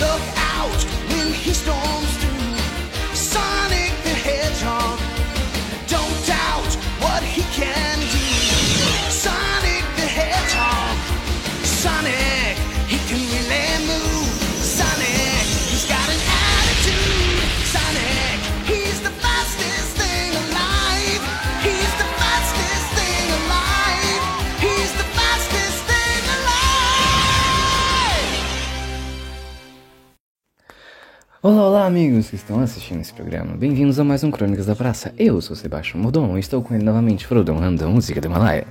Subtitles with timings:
[0.00, 0.22] Look
[0.56, 2.19] out when he storms
[31.90, 33.56] amigos que estão assistindo esse programa.
[33.56, 35.12] Bem-vindos a mais um Crônicas da Praça.
[35.18, 38.64] Eu sou Sebastião Mordon e estou com ele novamente, Frodon Random, música do Himalaia.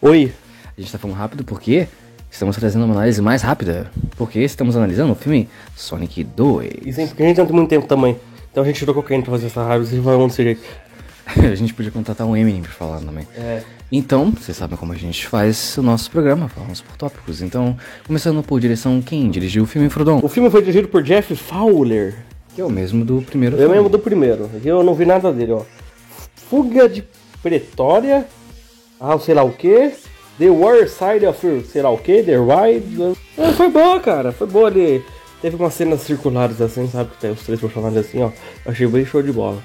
[0.00, 0.32] Oi.
[0.74, 1.86] A gente tá falando rápido porque
[2.30, 3.90] estamos trazendo uma análise mais rápida.
[4.16, 6.70] Porque estamos analisando o filme Sonic 2.
[6.86, 8.16] E sempre porque a gente não tem muito tempo também.
[8.50, 10.62] Então a gente tirou cocaína pra fazer essa raiva, vocês vão desse jeito.
[11.36, 13.28] a gente podia contratar um Eminem pra falar também.
[13.36, 13.62] É.
[13.92, 17.42] Então, vocês sabem como a gente faz o nosso programa, falamos por tópicos.
[17.42, 17.76] Então,
[18.06, 20.20] começando por direção, quem dirigiu o filme, Frodon?
[20.22, 22.14] O filme foi dirigido por Jeff Fowler.
[22.54, 23.74] Que é o mesmo do primeiro Eu filme.
[23.74, 24.50] mesmo do primeiro.
[24.64, 25.62] Eu não vi nada dele, ó.
[26.48, 27.04] Fuga de
[27.42, 28.26] Pretória.
[29.00, 29.92] Ah, sei lá o que.
[30.38, 32.22] The War Side of sei lá o que.
[32.22, 33.16] The Ride.
[33.38, 34.32] Ah, foi boa, cara.
[34.32, 35.02] Foi boa ali.
[35.42, 37.10] Teve umas cenas circulares assim, sabe?
[37.10, 38.30] Que tem os três personagens assim, ó.
[38.64, 39.58] Achei bem show de bola.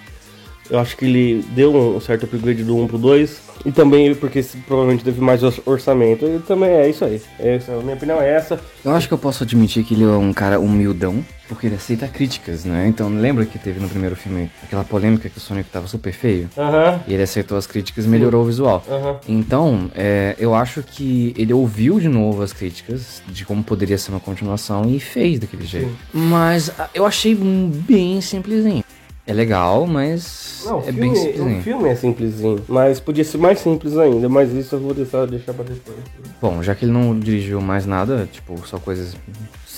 [0.70, 3.40] Eu acho que ele deu um certo upgrade do 1 pro 2.
[3.66, 6.26] E também porque provavelmente teve mais or- orçamento.
[6.26, 7.22] E também é isso aí.
[7.40, 8.60] É a minha opinião é essa.
[8.84, 12.08] Eu acho que eu posso admitir que ele é um cara humildão, porque ele aceita
[12.08, 12.88] críticas, né?
[12.88, 16.48] Então, lembra que teve no primeiro filme aquela polêmica que o Sonic tava super feio?
[16.56, 17.02] Aham.
[17.08, 18.84] E ele aceitou as críticas e melhorou o visual.
[18.88, 19.20] Aham.
[19.28, 24.12] Então, é, eu acho que ele ouviu de novo as críticas de como poderia ser
[24.12, 25.92] uma continuação e fez daquele jeito.
[26.14, 28.84] Mas ah, eu achei bem simplesinho.
[29.26, 31.60] É legal, mas Não, é filme, bem simplesinho.
[31.60, 35.28] o filme é simplesinho, mas podia ser mais simples ainda, mas isso eu vou deixar,
[35.28, 35.98] deixar pra depois.
[36.42, 39.16] Bom, já que ele não dirigiu mais nada, tipo, só coisas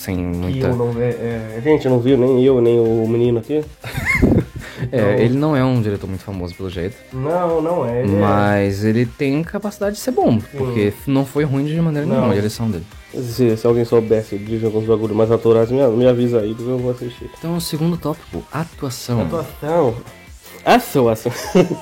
[0.02, 0.68] sem muita.
[0.68, 1.10] eu não, é,
[1.58, 3.64] é, gente, não viu nem eu, nem o menino aqui?
[4.92, 6.96] É, ele não é um diretor muito famoso pelo jeito.
[7.14, 8.02] Não, não é.
[8.04, 12.06] ele é- Mas ele tem capacidade de ser bom, porque não foi ruim de maneira
[12.08, 12.16] Não.
[12.16, 12.84] nenhuma a direção dele.
[13.14, 16.80] Se, se alguém soubesse de alguns bagulhos mais autorais, me, me avisa aí, porque eu
[16.80, 17.30] vou assistir.
[17.38, 19.22] Então, o segundo tópico, atuação.
[19.22, 19.96] Atuação.
[20.66, 21.32] Atuação.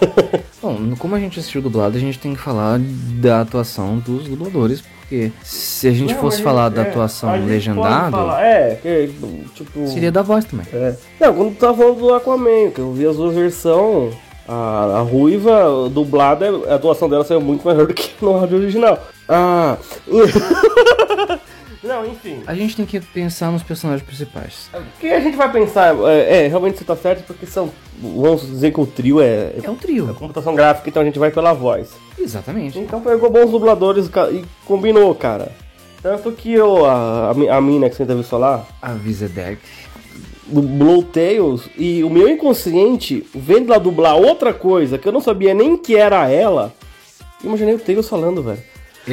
[0.61, 2.79] Bom, no- como a gente assistiu dublado, a gente tem que falar
[3.21, 6.89] da atuação dos dubladores, porque se a gente Não, fosse a falar gente- da é,
[6.89, 9.09] atuação a falar- É, que,
[9.55, 9.87] tipo.
[9.87, 10.67] seria da voz também.
[10.71, 10.93] É.
[11.19, 14.13] Não, quando tu tava falando do Aquaman, que eu vi as duas versões,
[14.47, 18.99] a, a ruiva dublada, a atuação dela saiu muito melhor do que no áudio original.
[19.27, 19.77] Ah.
[21.83, 22.41] Não, enfim.
[22.45, 24.69] A gente tem que pensar nos personagens principais.
[24.73, 25.95] O que a gente vai pensar?
[26.09, 27.71] É, é, realmente você tá certo, porque são.
[28.01, 29.53] Vamos dizer que o trio é.
[29.55, 30.13] É É trio.
[30.15, 31.91] computação gráfica, então a gente vai pela voz.
[32.17, 32.77] Exatamente.
[32.79, 35.51] Então pegou bons dubladores e combinou, cara.
[36.01, 39.59] Tanto que eu, a, a, a mina que você entrevistou lá, A Vizedec.
[40.47, 45.53] dublou Tails e o meu inconsciente, vendo ela dublar outra coisa que eu não sabia
[45.53, 46.73] nem que era ela,
[47.43, 48.59] imaginei o Tails falando, velho.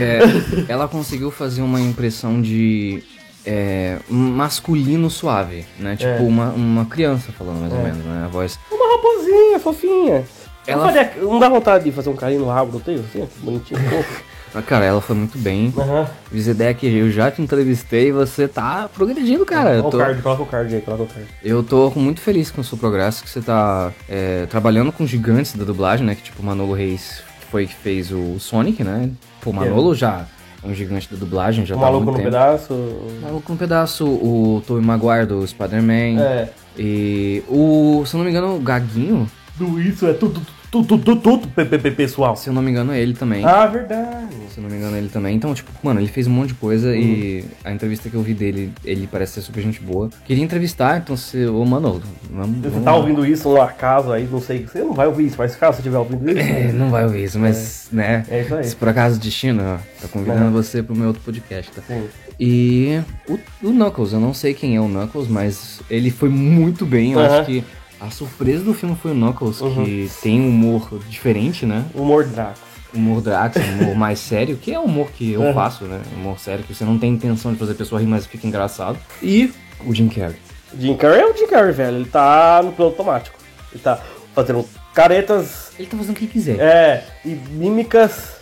[0.01, 0.21] É,
[0.69, 3.03] ela conseguiu fazer uma impressão de
[3.45, 5.97] é, masculino suave, né?
[5.97, 6.19] Tipo É.
[6.21, 8.23] uma, uma criança falando mais ou menos, né?
[8.25, 8.59] A voz.
[8.71, 10.25] Uma raposinha, fofinha.
[10.67, 13.27] Ela- Não, faria- não dá vontade de fazer um carinho no rabo do Tails, assim,
[13.41, 14.23] bonitinho, fofo.
[14.53, 15.73] Mas, Cara, ela foi muito bem.
[15.79, 16.09] Aham.
[16.33, 19.71] Vizedec, eu já te entrevistei e você tá progredindo, cara.
[19.71, 21.29] Olha tô, o card, coloca o card aí, coloca o card.
[21.45, 25.55] eu tô muito feliz com o seu progresso, que você tá é, trabalhando com gigantes
[25.55, 26.17] da dublagem, né?
[26.17, 29.11] Que tipo, Manolo Reis foi que fez o Sonic, né?
[29.41, 30.25] Pô, o Manolo já
[30.63, 32.25] é um gigante da dublagem, já O tá maluco no tempo.
[32.25, 32.75] pedaço.
[33.23, 36.21] Maluco no pedaço, o Tobey Maguire do Spider-Man.
[36.21, 36.49] É.
[36.79, 40.47] E o, se eu não me engano, o Gaguinho, Do isso é tudo, tudo,
[40.85, 42.37] tudo, tudo, tudo, pessoal.
[42.37, 43.45] se eu não me engano, é ele também.
[43.45, 44.35] Ah, verdade.
[44.51, 45.35] Se eu não me engano, ele também.
[45.37, 48.35] Então, tipo, mano, ele fez um monte de coisa e a entrevista que eu vi
[48.35, 50.11] dele, ele parece ser super gente boa.
[50.25, 51.47] Queria entrevistar, então se.
[51.47, 52.61] Ô, mano, vamos.
[52.73, 55.55] Você tá ouvindo isso no acaso aí, não sei, você não vai ouvir isso, mas
[55.57, 58.25] caso você estiver ouvindo isso, É, não vai ouvir isso, mas, né?
[58.29, 58.65] É isso aí.
[58.65, 60.53] Se por acaso destino, ó, tá convidando Uhum.
[60.53, 61.83] você pro meu outro podcast, tá?
[61.87, 62.05] Sim.
[62.39, 66.85] E o, o Knuckles, eu não sei quem é o Knuckles, mas ele foi muito
[66.85, 67.13] bem.
[67.13, 67.65] Eu acho que
[68.01, 71.85] a surpresa do filme foi o Knuckles, que tem um humor diferente, né?
[71.95, 72.59] humor Draco.
[72.95, 75.55] Humor Drax, um humor mais sério, que é o humor que eu Aham.
[75.55, 76.01] faço, né?
[76.17, 78.99] Humor sério, que você não tem intenção de fazer a pessoa rir, mas fica engraçado.
[79.23, 79.53] E
[79.85, 80.37] o Jim Carrey.
[80.79, 81.97] Jim Carrey é o Jim Carrey, velho.
[81.97, 83.39] Ele tá no piloto automático.
[83.73, 84.01] Ele tá
[84.35, 84.65] fazendo
[84.95, 86.59] caretas Ele tá fazendo o que quiser.
[86.59, 88.36] é, e mímicas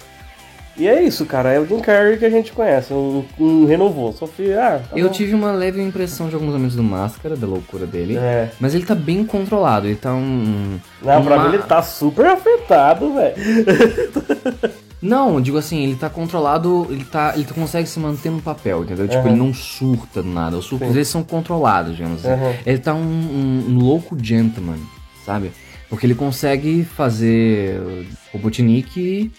[0.76, 1.53] E é isso, cara.
[1.53, 2.93] É o Jim Carrey que a gente conhece.
[2.93, 4.12] Um, um renovou.
[4.12, 5.12] Só fui, ah, tá Eu bom.
[5.12, 8.17] tive uma leve impressão de alguns momentos do Máscara, da loucura dele.
[8.17, 8.50] É.
[8.59, 10.79] Mas ele tá bem controlado, ele tá um.
[11.03, 13.35] Não, pra uma- mim ele tá super afetado, velho.
[15.00, 17.35] Não, digo assim, ele tá controlado, ele tá.
[17.35, 19.06] Ele consegue se manter no papel, entendeu?
[19.06, 19.29] Tipo, Aham.
[19.29, 20.56] ele não surta do nada.
[20.56, 22.41] Os surtos eles são controlados, digamos assim.
[22.65, 24.79] Ele tá um, um- um louco gentleman,
[25.26, 25.53] sabe?
[25.91, 29.31] Porque ele consegue fazer o Robotnik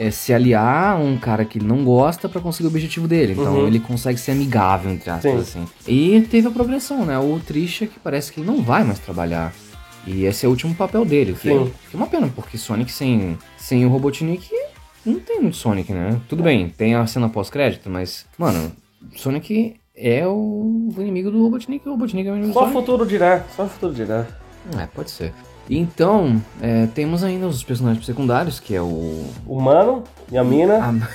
[0.00, 3.32] é, se aliar a um cara que ele não gosta pra conseguir o objetivo dele.
[3.34, 3.66] Então Uhum.
[3.66, 5.60] ele consegue ser amigável, entre aspas, Sim.
[5.62, 5.68] assim.
[5.86, 7.18] E teve a progressão, né?
[7.18, 9.52] O Trisha que parece que ele não vai mais trabalhar.
[10.06, 11.34] E esse é o último papel dele.
[11.34, 11.70] Que, Sim.
[11.90, 14.48] que é uma pena, porque Sonic sem, sem o Robotnik
[15.04, 16.18] não tem muito Sonic, né?
[16.26, 18.72] Tudo bem, tem a cena pós-crédito, mas, mano,
[19.14, 22.86] Sonic é o, inimigo do Robotnik o Robotnik é o inimigo Só do o Sonic.
[22.86, 23.44] futuro dirá.
[23.54, 24.26] Só o futuro dirá.
[24.78, 25.34] É, pode ser.
[25.72, 29.24] Então, é, temos ainda os personagens secundários, que é o.
[29.46, 30.74] Humano e a mina.
[30.78, 31.08] a-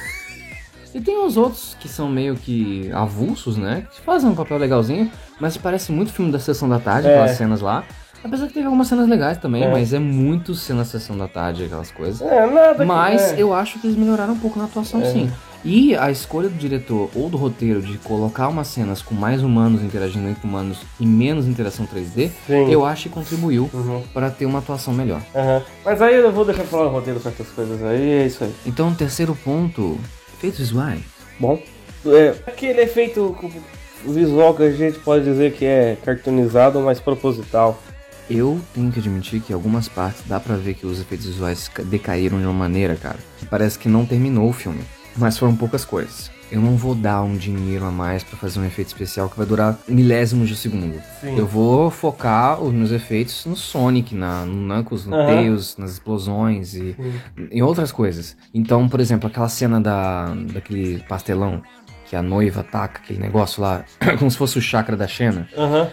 [0.94, 3.86] E tem os outros que são meio que avulsos, né?
[3.94, 5.12] Que fazem um papel legalzinho,
[5.42, 7.12] mas parece muito filme da Sessão da Tarde, É.
[7.12, 7.84] aquelas cenas lá.
[8.24, 9.70] Apesar que teve algumas cenas legais também, É.
[9.72, 12.22] mas é muito cena Sessão da Tarde, aquelas coisas.
[12.22, 13.42] É, nada que- Mas é.
[13.42, 15.12] eu acho que eles melhoraram um pouco na atuação, É.
[15.12, 15.30] sim.
[15.64, 19.82] E a escolha do diretor ou do roteiro de colocar umas cenas com mais humanos
[19.82, 22.70] interagindo entre humanos e menos interação 3D, Sim.
[22.72, 24.04] eu acho que contribuiu Uhum.
[24.14, 25.22] para ter uma atuação melhor.
[25.34, 25.64] Aham.
[25.84, 28.54] Mas aí eu vou deixar falar o roteiro certas coisas aí, é isso aí.
[28.66, 29.98] Então, terceiro ponto,
[30.38, 31.02] efeitos visuais.
[31.40, 31.60] Bom.
[32.06, 33.36] É, aquele efeito
[34.06, 37.82] visual que a gente pode dizer que é cartoonizado, mas proposital.
[38.30, 41.82] Eu tenho que admitir que algumas partes dá pra ver que os efeitos visuais ca-
[41.84, 43.18] decaíram de uma maneira, cara,
[43.50, 44.82] parece que não terminou o filme.
[45.18, 46.30] Mas foram poucas coisas.
[46.52, 49.46] Eu não vou dar um dinheiro a mais pra fazer um efeito especial que vai
[49.46, 51.02] durar milésimos de segundo.
[51.20, 51.38] Sim.
[51.38, 55.26] Eu vou focar os meus efeitos no Sonic, na, no Knuckles, no Aham.
[55.26, 56.96] Tails, nas explosões e
[57.52, 58.38] em outras coisas.
[58.54, 61.64] Então, por exemplo, aquela cena da, daquele pastelão
[62.08, 63.84] que a noiva ataca aquele negócio lá,
[64.20, 65.48] como se fosse o chakra da Xena.
[65.58, 65.90] Aham.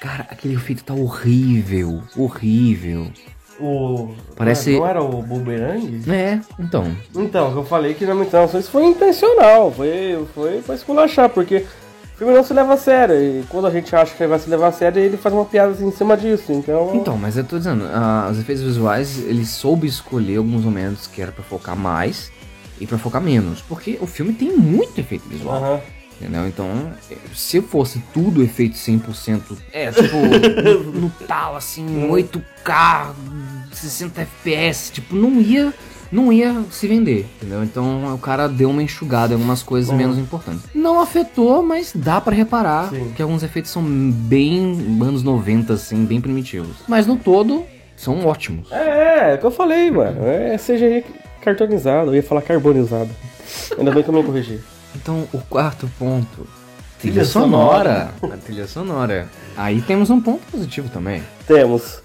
[0.00, 3.12] Cara, aquele efeito tá horrível, horrível.
[3.60, 4.14] O.
[4.36, 6.02] Parece- Não era o boomerang?
[6.10, 6.90] É, então.
[7.14, 11.66] Então, eu falei que na minha intenção isso foi intencional, foi, foi pra esculachar, porque
[12.14, 14.38] o filme não se leva a sério, e quando a gente acha que ele vai
[14.38, 16.92] se levar a sério, ele faz uma piada assim, em cima disso, então...
[16.94, 21.20] Então, mas eu tô dizendo, ah, os efeitos visuais, ele soube escolher alguns momentos que
[21.20, 22.30] era pra focar mais
[22.80, 23.60] e pra focar menos.
[23.60, 25.56] Porque o filme tem muito efeito visual.
[25.56, 25.80] Aham.
[26.20, 26.46] Entendeu?
[26.46, 26.68] Então,
[27.34, 30.16] se fosse tudo efeito 100%, é, tipo,
[30.62, 33.14] no, no tal, assim, 8K,
[33.72, 35.72] 60 FPS, tipo, não ia,
[36.12, 37.64] não ia se vender, entendeu?
[37.64, 40.62] Então, o cara deu uma enxugada em algumas coisas menos importantes.
[40.74, 43.12] Não afetou, mas dá pra reparar Sim.
[43.16, 46.76] que alguns efeitos são bem anos 90, assim, bem primitivos.
[46.86, 47.64] Mas no todo,
[47.96, 48.70] são ótimos.
[48.70, 51.02] É, é, é o que eu falei, mano, é CGI
[51.40, 53.08] cartonizado, eu ia falar carbonizado.
[53.78, 54.60] Ainda bem que eu me corrigi.
[54.94, 56.46] Então, o quarto ponto.
[56.98, 58.10] Trilha Trilha sonora.
[58.22, 59.28] A trilha sonora.
[59.56, 61.22] Aí temos um ponto positivo também.
[61.46, 62.02] Temos,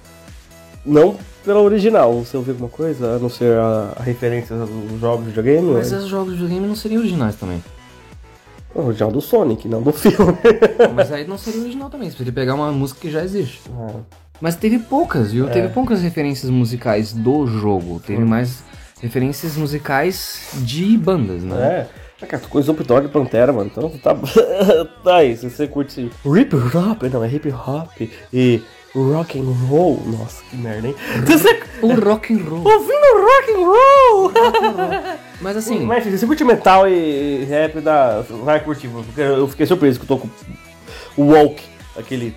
[0.86, 5.26] não pela original, você ouviu alguma coisa, a não ser a, a referência dos jogos
[5.26, 5.74] de videogame?
[5.74, 5.98] Mas né?
[5.98, 7.64] esses jogos de videogame não seriam originais também.
[8.74, 10.38] O original do Sonic, não do filme.
[10.94, 13.62] Mas aí não seria original também, você poderia pegar uma música que já existe.
[13.72, 14.00] Ah,
[14.42, 15.48] Mas teve poucas, viu?
[15.48, 15.52] É.
[15.52, 18.02] Teve poucas referências musicais do jogo.
[18.06, 18.64] Teve mais
[19.00, 21.56] referências musicais de bandas, né?
[21.56, 21.88] É.
[22.26, 23.70] Ah, cara, tu coisa Snoop Dogg e Pantera, mano.
[23.72, 24.16] Então tá.
[25.04, 28.02] tá aí, se você curte hip hop, não, é hip hop
[28.34, 28.64] e
[28.96, 30.02] rock and roll.
[30.08, 30.96] Nossa, que merda, hein?
[31.26, 32.64] Você O rock and roll.
[32.66, 34.32] ouvindo rock and roll?
[35.40, 39.68] Mas assim, Mas se você curte metal e rap, dá, vai curtir, porque eu fiquei
[39.68, 40.30] surpreso que eu tô com
[41.18, 41.62] o Walk,
[41.96, 42.36] aquele.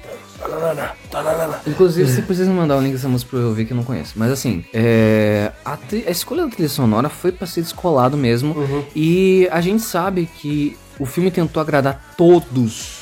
[1.66, 4.14] Inclusive, você precisa mandar o link dessa música pra eu ouvir que eu não conheço.
[4.16, 8.54] Mas assim, é, a, tri- a escolha da trilha sonora foi pra ser descolado mesmo.
[8.54, 8.84] Uhum.
[8.94, 12.98] E a gente sabe que o filme tentou agradar todos.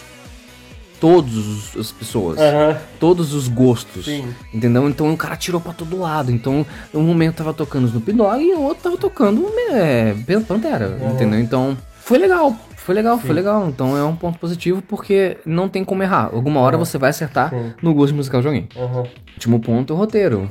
[0.98, 2.38] Todas as pessoas.
[2.38, 2.78] Aham.
[2.98, 4.06] Todos os gostos.
[4.06, 4.26] Sim.
[4.52, 4.88] Entendeu?
[4.88, 6.32] Então o cara tirou pra todo lado.
[6.32, 6.64] Então,
[6.94, 10.98] um momento tava tocando Snoop Dogg e o outro tava tocando é, Pan- Pantera.
[11.12, 11.38] Entendeu?
[11.38, 12.56] Então, foi legal.
[12.86, 13.66] Foi legal, foi legal.
[13.68, 16.30] Então é um ponto positivo porque não tem como errar.
[16.32, 17.72] Alguma hora você vai acertar Sim.
[17.82, 18.68] no gosto musical de alguém.
[18.76, 19.02] Aham.
[19.34, 20.48] Último ponto, o roteiro.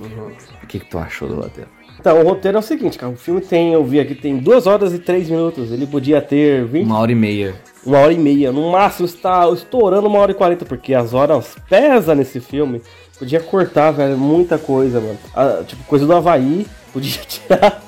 [0.61, 1.69] O que, que tu achou do roteiro?
[1.97, 3.13] Então, o roteiro é o seguinte, cara.
[3.13, 5.71] O filme tem, eu vi aqui, tem 2 horas e 3 minutos.
[5.71, 7.55] Ele podia ter 20, Uma hora e meia.
[7.85, 8.51] uma hora e meia.
[8.51, 12.81] No máximo está estourando uma hora e 40, porque as horas pesa nesse filme.
[13.17, 15.17] Podia cortar, velho, muita coisa, mano.
[15.33, 16.67] Ah, tipo, coisa do Havaí.
[16.91, 17.81] Podia tirar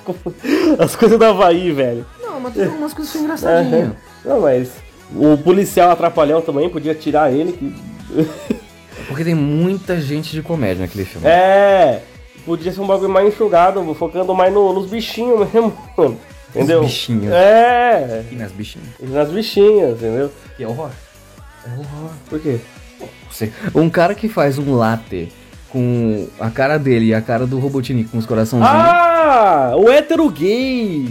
[0.79, 2.05] as coisas do Havaí, velho.
[2.37, 3.91] Não, mas tem algumas coisas que são engraçadinhas.
[4.23, 4.69] Não, mas
[5.15, 7.51] o policial atrapalhão também podia tirar ele.
[7.53, 8.27] Que...
[9.07, 11.25] Porque tem muita gente de comédia naquele filme.
[11.27, 12.01] É,
[12.45, 15.73] podia ser um bagulho mais enxugado, focando mais no- nos bichinhos mesmo.
[15.97, 16.17] mano.
[16.49, 16.81] Entendeu?
[16.81, 17.33] bichinhos.
[17.33, 18.87] É, E nas bichinhas.
[19.01, 20.31] e nas bichinhas, entendeu?
[20.55, 20.89] Que é horror.
[22.29, 22.59] Por quê?
[23.29, 25.31] Você- Um cara que faz um latte
[25.69, 28.73] com a cara dele e a cara do Robotnik com os coraçãozinhos.
[28.73, 31.05] Ah, o hétero gay.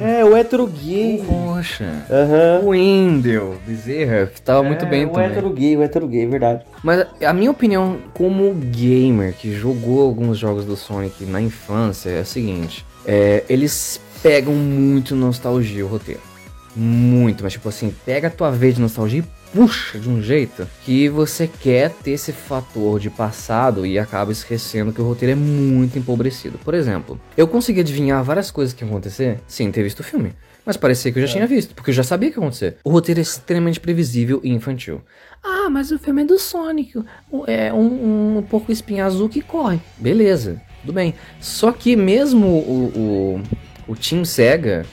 [0.00, 1.22] É, o hétero gay.
[1.26, 2.04] Poxa.
[2.10, 2.60] Aham.
[2.64, 5.26] O Wendel Bezerra que tava muito É, bem o também.
[5.30, 6.64] hétero gay, o hétero gay, verdade.
[6.82, 12.20] Mas a minha opinião como gamer que jogou alguns jogos do Sonic na infância é
[12.20, 16.20] a seguinte: é, eles pegam muito nostalgia o roteiro.
[16.76, 20.66] Muito, mas tipo assim, pega a tua vez de nostalgia e puxa de um jeito
[20.84, 25.34] que você quer ter esse fator de passado e acaba esquecendo que o roteiro é
[25.34, 26.58] muito empobrecido.
[26.58, 30.32] Por exemplo, eu consegui adivinhar várias coisas que iam acontecer sem ter visto o filme.
[30.64, 32.76] Mas parecia que eu já tinha visto, porque eu já sabia o que ia acontecer.
[32.84, 35.00] O roteiro é extremamente previsível e infantil.
[35.42, 37.02] Ah, mas o filme é do Sonic.
[37.46, 39.80] É um, um porco espinho azul que corre.
[39.96, 41.14] Beleza, tudo bem.
[41.40, 43.40] Só que mesmo o,
[43.88, 44.84] o, o Team Sega,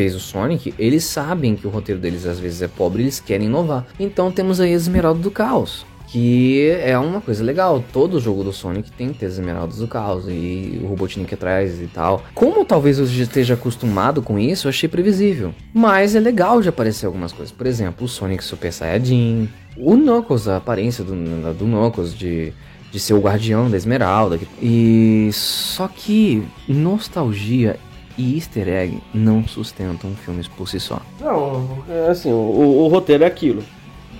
[0.00, 3.48] fez o Sonic, eles sabem que o roteiro deles às vezes é pobre eles querem
[3.48, 3.86] inovar.
[3.98, 5.84] Então temos aí a Esmeralda do Caos.
[6.06, 7.84] Que é uma coisa legal.
[7.92, 11.82] Todo jogo do Sonic tem que ter as Esmeraldas do Caos e o Robotnik atrás
[11.82, 12.24] e tal.
[12.34, 15.54] Como talvez eu esteja acostumado com isso, eu achei previsível.
[15.74, 17.52] Mas é legal de aparecer algumas coisas.
[17.52, 19.50] Por exemplo, o Sonic Super Saiyajin.
[19.76, 21.12] O Knuckles, a aparência do,
[21.52, 22.54] do Knuckles de,
[22.90, 24.40] de ser o guardião da Esmeralda.
[24.62, 27.78] E só que nostalgia
[28.20, 31.00] e easter egg não sustentam filmes por si só.
[31.18, 33.62] Não, é assim, o, o roteiro é aquilo.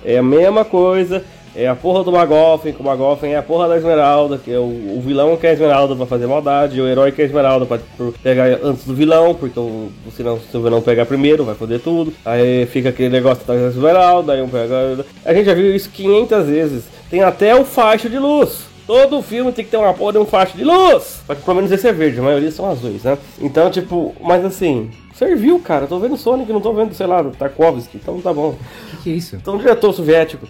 [0.03, 1.23] É a mesma coisa,
[1.55, 4.57] é a porra do Magoffen, que o Magoffen é a porra da Esmeralda, que é
[4.57, 7.27] o, o vilão que é a Esmeralda pra fazer maldade, o herói que é a
[7.27, 11.45] Esmeralda pra pra pegar antes do vilão, porque o, senão se o vilão pegar primeiro
[11.45, 12.11] vai foder tudo.
[12.25, 15.05] Aí fica aquele negócio da Esmeralda, aí um pega...
[15.23, 16.83] A gente já viu isso 500 vezes.
[17.09, 18.70] Tem até o facho de luz.
[18.85, 21.21] Todo filme tem que ter uma porra de um facho de luz.
[21.27, 23.17] Que pelo menos esse é verde, a maioria são azuis, né?
[23.39, 25.87] Então, tipo, mas assim, serviu, cara.
[25.87, 28.49] Tô vendo Sonic, não tô vendo, sei lá, Tarkovsky, então tá bom.
[28.49, 28.57] O
[28.89, 29.35] que, que é isso?
[29.35, 30.47] Então, diretor soviético.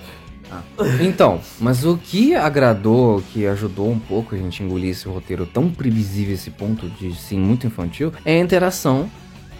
[0.99, 5.69] Então, mas o que agradou, que ajudou um pouco a gente engolir esse roteiro tão
[5.69, 9.09] previsível, esse ponto de sim muito infantil, é a interação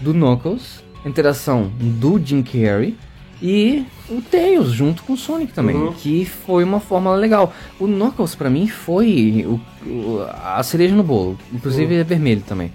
[0.02, 2.98] do Knuckles, a interação do Jim Carrey
[3.42, 5.94] e o Tails junto com o Sonic também, Uhum.
[5.94, 7.54] que foi uma fórmula legal.
[7.80, 12.72] O Knuckles pra mim foi o- o- a cereja no bolo, inclusive é vermelho também.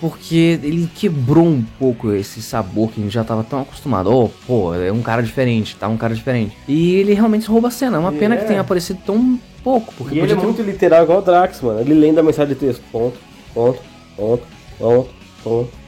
[0.00, 4.10] Porque ele quebrou um pouco esse sabor que a gente já tava tão acostumado.
[4.10, 6.56] Oh, pô, é um cara diferente, tá um cara diferente.
[6.66, 7.96] E ele realmente rouba a cena.
[7.98, 8.38] É uma pena é.
[8.38, 9.92] que tenha aparecido tão pouco.
[9.98, 11.80] Porque E ele é ter- muito literal igual o Drax, mano.
[11.80, 12.82] Ele lendo a mensagem de texto.
[12.90, 13.18] Ponto,
[13.52, 13.78] ponto,
[14.16, 14.42] ponto,
[14.78, 15.10] ponto,
[15.44, 15.79] ponto.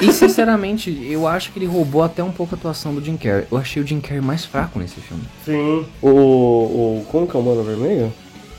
[0.00, 3.46] E sinceramente, eu acho que ele roubou até um pouco a atuação do Jim Carrey.
[3.50, 5.22] Eu achei o Jim Carrey mais fraco nesse filme.
[5.44, 5.84] Sim.
[6.02, 7.06] O, o.
[7.10, 8.12] Como que é o Mano Vermelho?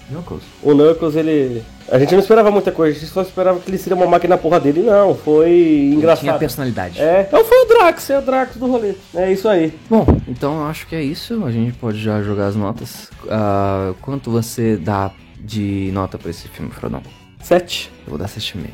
[0.10, 0.44] Knuckles.
[0.62, 1.64] O Knuckles, ele.
[1.90, 4.38] A gente não esperava muita coisa, a gente só esperava que ele seria uma máquina
[4.38, 5.14] porra dele, não.
[5.16, 6.22] Foi Ele engraçado.
[6.22, 7.00] tinha personalidade.
[7.02, 8.94] É, então foi o Drax, é o Drax do rolê.
[9.14, 9.74] É isso aí.
[9.90, 11.44] Bom, então eu acho que é isso.
[11.46, 13.10] A gente pode já jogar as notas.
[13.30, 17.02] Ah, quanto você dá de nota pra esse filme, Frodão?
[17.42, 17.92] Sete.
[18.06, 18.68] Eu vou dar 7,5.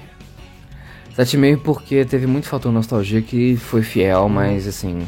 [1.23, 5.07] 7,5 porque teve muito fator nostalgia que foi fiel, mas assim.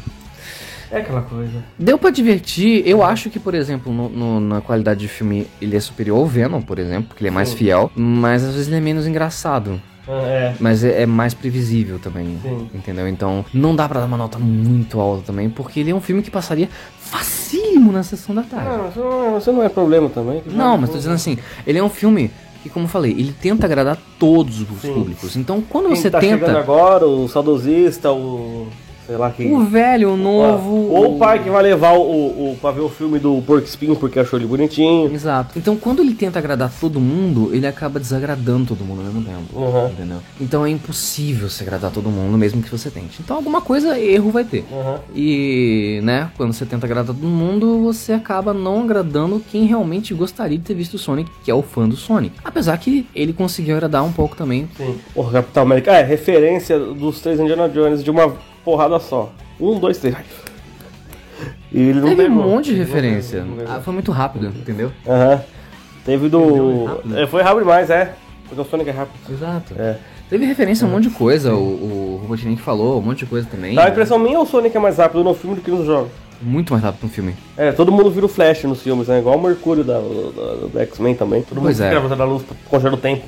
[0.91, 1.63] É aquela coisa.
[1.79, 2.83] Deu pra divertir.
[2.85, 6.25] Eu acho que, por exemplo, no- no- na qualidade de filme ele é superior ao
[6.25, 7.55] Venom, por exemplo, porque ele é mais Sim.
[7.57, 7.91] fiel.
[7.95, 9.81] Mas às vezes ele é menos engraçado.
[10.05, 10.53] É.
[10.59, 12.37] Mas é, é mais previsível também.
[12.41, 12.69] Sim.
[12.73, 13.07] Entendeu?
[13.07, 16.21] Então não dá pra dar uma nota muito alta também, porque ele é um filme
[16.21, 16.67] que passaria
[16.99, 18.67] facílimo na sessão da tarde.
[18.69, 20.43] Ah, isso não é, isso não é problema também.
[20.47, 22.29] Não, mas tô dizendo assim, ele é um filme
[22.61, 24.93] que, como eu falei, ele tenta agradar todos os Sim.
[24.93, 25.35] públicos.
[25.35, 26.59] Então, quando Quem você tá chegando tenta.
[26.59, 28.67] agora, o saudosista, o.
[29.11, 29.53] sei lá quem.
[29.53, 30.89] O velho, o novo.
[30.89, 33.95] Ou o pai que vai levar o, o, pra ver o filme do Porco Espinho
[33.95, 35.13] porque achou ele bonitinho.
[35.13, 35.59] Exato.
[35.59, 39.59] Então, quando ele tenta agradar todo mundo, ele acaba desagradando todo mundo ao mesmo tempo.
[39.59, 39.87] Uhum.
[39.87, 40.17] Entendeu?
[40.39, 43.21] Então é impossível se agradar todo mundo, mesmo que você tente.
[43.21, 44.63] Então, alguma coisa, erro vai ter.
[44.71, 44.97] Uhum.
[45.13, 50.57] E, né, quando você tenta agradar todo mundo, você acaba não agradando quem realmente gostaria
[50.57, 52.35] de ter visto o Sonic, que é o fã do Sonic.
[52.45, 54.69] Apesar que ele conseguiu agradar um pouco também.
[54.77, 54.95] Sim.
[55.13, 55.91] Porra, Capitão América.
[55.91, 59.31] É referência dos três Indiana Jones de uma porrada só.
[59.59, 60.15] Um, dois, três.
[61.71, 62.43] E ele não Teve um pegou.
[62.51, 63.45] monte de referência.
[63.67, 64.91] Ah, foi muito rápido, entendeu?
[65.07, 65.41] Aham.
[66.05, 66.85] Teve do.
[66.85, 67.19] Rápido.
[67.19, 68.13] É, foi rápido demais, é.
[68.47, 69.17] Porque o Sonic é rápido.
[69.33, 69.73] Exato.
[69.77, 69.97] É.
[70.29, 73.47] Teve referência a um monte de coisa, o, o Robotnik falou, um monte de coisa
[73.49, 73.75] também.
[73.75, 75.85] Dá a impressão minha ou o Sonic é mais rápido no filme do que nos
[75.85, 76.11] jogos?
[76.41, 77.35] Muito mais rápido no filme.
[77.55, 79.19] É, todo mundo vira o Flash nos filmes, né?
[79.19, 81.41] Igual o Mercúrio da, da, do X-Men também.
[81.43, 82.01] Todo Pois mundo é.
[82.01, 83.23] fica da luz, congela o tempo.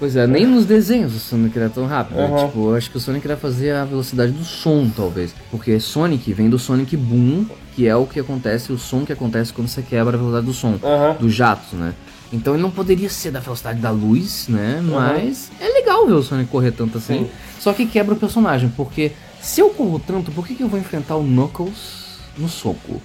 [0.00, 2.18] Pois é, nem nos desenhos o Sonic era tão rápido.
[2.18, 2.46] Uhum.
[2.46, 5.34] Tipo, eu acho que o Sonic era fazer a velocidade do som, talvez.
[5.50, 7.44] Porque Sonic vem do Sonic Boom,
[7.76, 10.54] que é o que acontece, o som que acontece quando você quebra a velocidade do
[10.54, 10.78] som.
[10.82, 11.16] Aham.
[11.20, 11.92] Dos jatos, né?
[12.32, 14.80] Então ele não poderia ser da velocidade da luz, né?
[14.82, 17.24] Mas é legal ver o Sonic correr tanto assim.
[17.24, 17.30] Sim.
[17.58, 20.80] Só que quebra o personagem, porque se eu corro tanto, por que, que eu vou
[20.80, 23.02] enfrentar o Knuckles no soco?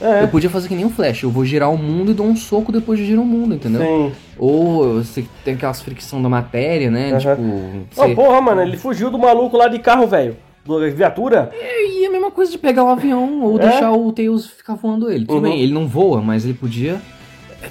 [0.00, 2.26] Eu É, podia fazer que nem um Flash, eu vou girar o mundo e dou
[2.26, 3.80] um soco depois de girar o mundo, entendeu?
[3.80, 4.12] sim.
[4.38, 7.10] Ou você tem aquelas fricção da matéria, né?
[7.12, 7.18] Aham.
[7.18, 7.86] Tipo.
[7.90, 8.14] Você...
[8.14, 10.36] porra, mano, ele fugiu do maluco lá de carro, velho.
[10.64, 11.50] Do viatura.
[11.54, 13.62] E a mesma coisa de pegar o avião ou É?
[13.62, 15.24] deixar o Tails ficar voando ele.
[15.24, 15.42] Tudo Uhum.
[15.42, 17.00] bem, ele não voa, mas ele podia.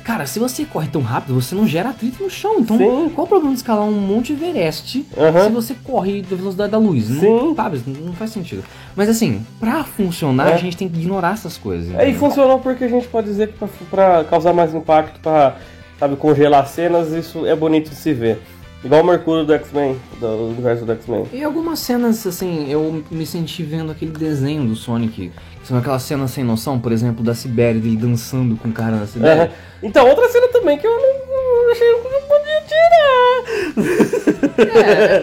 [0.04, 2.60] Cara, se você corre tão rápido, você não gera atrito no chão.
[2.60, 3.10] Então, Sim.
[3.14, 5.46] qual o problema de escalar um Monte Everest Aham.
[5.46, 7.10] se você corre da velocidade da luz?
[7.10, 7.56] Não, Sim.
[7.56, 7.82] sabe?
[7.88, 8.64] Não faz sentido.
[8.96, 10.54] Mas assim, pra funcionar, É.
[10.54, 11.94] a gente tem que ignorar essas coisas.
[11.96, 15.56] É, e funcionou porque a gente pode dizer que pra, pra causar mais impacto, pra,
[16.00, 18.42] sabe, congelar cenas, isso é bonito de se ver.
[18.86, 21.26] Igual o Mercúrio do X-Men, do universo do X-Men.
[21.34, 25.32] E algumas cenas, assim, eu me senti vendo aquele desenho do Sonic.
[25.64, 29.08] São aquelas cenas sem noção, por exemplo, da Sibéria, dele dançando com o cara na
[29.08, 29.46] Sibéria.
[29.46, 29.52] Aham.
[29.82, 33.44] Então, outra cena também que eu não achei que eu podia tirar.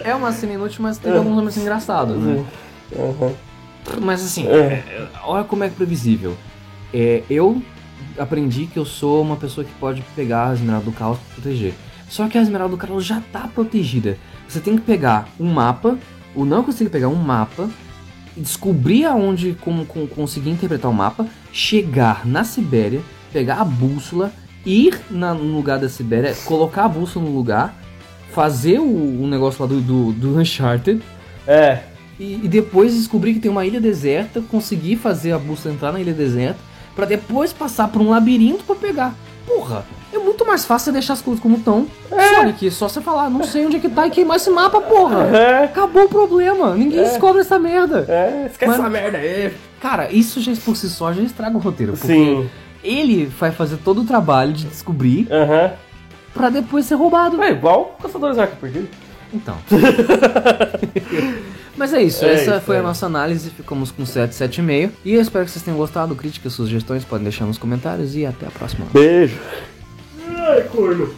[0.05, 2.43] É, é uma cena inútil, mas teve alguns momentos engraçados, né?
[2.97, 3.31] Aham.
[4.01, 4.51] Mas assim, É.
[4.51, 6.35] é, olha como é previsível.
[6.93, 7.61] É, eu
[8.19, 11.73] aprendi que eu sou uma pessoa que pode pegar a Esmeralda do Caos pra proteger.
[12.13, 14.19] Só que a Esmeralda do Caos já tá protegida.
[14.47, 15.97] Você tem que pegar um mapa,
[16.35, 17.67] ou não conseguir pegar um mapa,
[18.37, 23.01] descobrir aonde como, como conseguir interpretar o mapa, chegar na Sibéria,
[23.31, 24.31] pegar a bússola,
[24.63, 27.75] ir na- no lugar da Sibéria, colocar a bússola no lugar,
[28.31, 28.83] fazer o,
[29.23, 31.01] o negócio lá do, do, do Uncharted,
[31.47, 31.79] É.
[32.19, 35.99] e, e depois descobrir que tem uma ilha deserta, conseguir fazer a bússola entrar na
[35.99, 36.59] ilha deserta,
[36.95, 39.15] pra depois passar por um labirinto pra pegar.
[39.45, 39.83] Porra,
[40.13, 41.85] é muito mais fácil você deixar as coisas como estão.
[42.35, 44.79] Sonic, é só você falar, não sei onde é que tá e queimar esse mapa,
[44.81, 45.25] porra.
[45.35, 45.63] É.
[45.65, 48.05] Acabou o problema, ninguém descobre essa merda.
[48.07, 49.53] É, esquece Mas- essa merda aí.
[49.81, 51.95] Cara, isso já por si só já estraga o roteiro.
[51.97, 52.49] Sim.
[52.83, 55.71] ele vai fazer todo o trabalho de descobrir Aham.
[56.33, 57.41] pra depois ser roubado.
[57.43, 58.87] É igual Caçadores Arca Perdido.
[59.33, 59.55] Então.
[61.75, 62.79] Mas é isso, É essa isso, foi é.
[62.79, 64.91] a nossa análise, ficamos com 7, 7,5.
[65.03, 66.15] E eu espero que vocês tenham gostado.
[66.15, 68.85] Críticas, sugestões, podem deixar nos comentários e até a próxima.
[68.93, 69.37] Beijo.
[70.37, 71.13] Ai, corno.